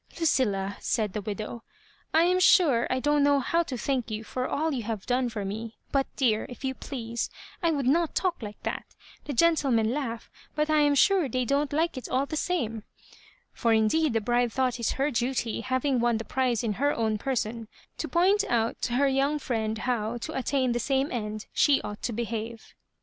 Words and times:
"Lucilla," 0.19 0.77
said 0.79 1.13
the 1.13 1.21
widow, 1.21 1.61
"I 2.11 2.23
am 2.23 2.39
sure 2.39 2.87
I 2.89 2.99
don't 2.99 3.21
know 3.23 3.39
how 3.39 3.61
to 3.61 3.77
thank 3.77 4.09
you 4.09 4.23
for 4.23 4.47
all 4.47 4.73
you 4.73 4.81
have 4.81 5.05
done 5.05 5.29
for 5.29 5.45
mej 5.45 5.73
but, 5.91 6.07
dear, 6.15 6.47
if 6.49 6.63
you 6.65 6.73
please, 6.73 7.29
I 7.61 7.69
would 7.69 7.85
not 7.85 8.15
talk 8.15 8.41
like 8.41 8.59
that 8.63 8.83
I 8.89 8.93
The 9.25 9.33
gentlemen 9.33 9.93
laugh, 9.93 10.31
but 10.55 10.71
I 10.71 10.79
am 10.79 10.95
sure 10.95 11.29
they 11.29 11.45
don't 11.45 11.71
like 11.71 11.97
it 11.99 12.09
all 12.09 12.25
the 12.25 12.35
same;" 12.35 12.81
for 13.53 13.73
indeed 13.73 14.13
the 14.13 14.21
bride 14.21 14.51
thought 14.51 14.79
it 14.79 14.89
her 14.93 15.11
duty, 15.11 15.61
having 15.61 15.99
won 15.99 16.17
the 16.17 16.25
prize 16.25 16.63
in 16.63 16.73
her 16.81 16.91
own 16.95 17.19
person, 17.19 17.67
to 17.99 18.07
point 18.07 18.43
out 18.45 18.81
to 18.81 18.93
her 18.93 19.07
young 19.07 19.37
IHend 19.37 19.77
how, 19.77 20.17
to 20.17 20.33
attain 20.33 20.71
the 20.71 20.79
same 20.79 21.11
end, 21.11 21.45
sne 21.55 21.79
ought 21.83 22.01
to 22.01 22.11
behave. 22.11 22.73